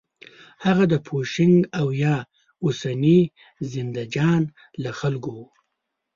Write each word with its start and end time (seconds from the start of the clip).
هغه 0.65 0.83
د 0.91 0.93
پوشنګ 1.07 1.55
او 1.79 1.87
یا 2.03 2.15
اوسني 2.63 3.19
زندهجان 3.73 4.41
له 4.83 4.91
خلکو 4.99 5.29
و. 5.39 5.41